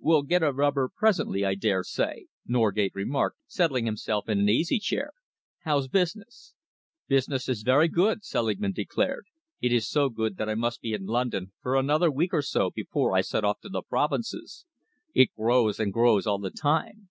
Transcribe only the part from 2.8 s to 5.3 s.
remarked, settling himself in an easy chair.